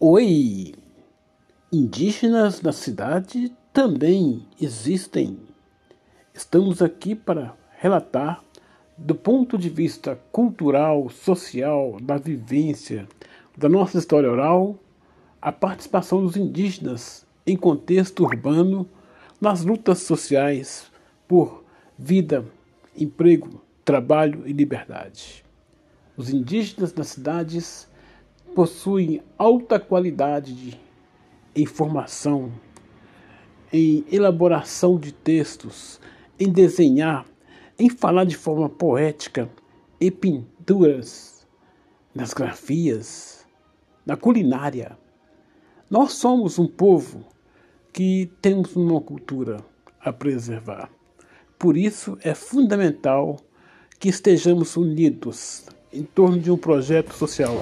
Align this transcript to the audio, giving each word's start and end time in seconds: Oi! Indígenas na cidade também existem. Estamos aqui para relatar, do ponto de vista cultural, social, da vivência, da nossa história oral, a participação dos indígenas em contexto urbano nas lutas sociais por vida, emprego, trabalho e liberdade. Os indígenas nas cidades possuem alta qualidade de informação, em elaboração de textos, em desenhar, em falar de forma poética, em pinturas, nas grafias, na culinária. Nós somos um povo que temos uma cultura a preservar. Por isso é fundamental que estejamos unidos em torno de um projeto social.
Oi! 0.00 0.76
Indígenas 1.72 2.62
na 2.62 2.70
cidade 2.70 3.52
também 3.72 4.46
existem. 4.60 5.36
Estamos 6.32 6.80
aqui 6.80 7.16
para 7.16 7.52
relatar, 7.80 8.44
do 8.96 9.12
ponto 9.12 9.58
de 9.58 9.68
vista 9.68 10.16
cultural, 10.30 11.10
social, 11.10 11.96
da 12.00 12.16
vivência, 12.16 13.08
da 13.56 13.68
nossa 13.68 13.98
história 13.98 14.30
oral, 14.30 14.78
a 15.42 15.50
participação 15.50 16.22
dos 16.22 16.36
indígenas 16.36 17.26
em 17.44 17.56
contexto 17.56 18.22
urbano 18.22 18.88
nas 19.40 19.64
lutas 19.64 19.98
sociais 19.98 20.86
por 21.26 21.64
vida, 21.98 22.44
emprego, 22.96 23.60
trabalho 23.84 24.46
e 24.46 24.52
liberdade. 24.52 25.44
Os 26.16 26.30
indígenas 26.30 26.94
nas 26.94 27.08
cidades 27.08 27.87
possuem 28.58 29.22
alta 29.38 29.78
qualidade 29.78 30.52
de 30.52 30.80
informação, 31.54 32.50
em 33.72 34.04
elaboração 34.10 34.98
de 34.98 35.12
textos, 35.12 36.00
em 36.40 36.50
desenhar, 36.50 37.24
em 37.78 37.88
falar 37.88 38.24
de 38.24 38.36
forma 38.36 38.68
poética, 38.68 39.48
em 40.00 40.10
pinturas, 40.10 41.46
nas 42.12 42.34
grafias, 42.34 43.46
na 44.04 44.16
culinária. 44.16 44.98
Nós 45.88 46.14
somos 46.14 46.58
um 46.58 46.66
povo 46.66 47.24
que 47.92 48.28
temos 48.42 48.74
uma 48.74 49.00
cultura 49.00 49.58
a 50.00 50.12
preservar. 50.12 50.90
Por 51.56 51.76
isso 51.76 52.18
é 52.22 52.34
fundamental 52.34 53.36
que 54.00 54.08
estejamos 54.08 54.76
unidos 54.76 55.64
em 55.92 56.02
torno 56.02 56.40
de 56.40 56.50
um 56.50 56.56
projeto 56.56 57.14
social. 57.14 57.56